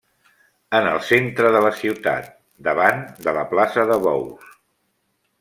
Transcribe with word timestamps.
En 0.77 0.87
el 0.91 0.95
centre 1.09 1.51
de 1.55 1.61
la 1.65 1.71
ciutat, 1.81 2.31
davant 2.69 3.05
de 3.27 3.35
la 3.39 3.45
plaça 3.53 3.87
de 3.93 4.01
bous. 4.09 4.51